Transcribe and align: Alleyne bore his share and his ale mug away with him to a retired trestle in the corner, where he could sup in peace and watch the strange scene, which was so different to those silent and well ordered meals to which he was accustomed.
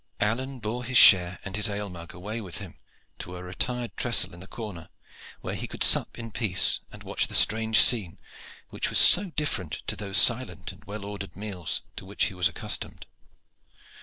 Alleyne 0.19 0.57
bore 0.57 0.83
his 0.83 0.97
share 0.97 1.37
and 1.45 1.55
his 1.55 1.69
ale 1.69 1.87
mug 1.87 2.11
away 2.15 2.41
with 2.41 2.57
him 2.57 2.75
to 3.19 3.35
a 3.35 3.43
retired 3.43 3.95
trestle 3.95 4.33
in 4.33 4.39
the 4.39 4.47
corner, 4.47 4.89
where 5.41 5.53
he 5.53 5.67
could 5.67 5.83
sup 5.83 6.17
in 6.17 6.31
peace 6.31 6.79
and 6.91 7.03
watch 7.03 7.27
the 7.27 7.35
strange 7.35 7.79
scene, 7.79 8.19
which 8.69 8.89
was 8.89 8.97
so 8.97 9.25
different 9.25 9.83
to 9.85 9.95
those 9.95 10.17
silent 10.17 10.71
and 10.71 10.85
well 10.85 11.05
ordered 11.05 11.35
meals 11.35 11.83
to 11.97 12.03
which 12.05 12.23
he 12.25 12.33
was 12.33 12.49
accustomed. 12.49 13.05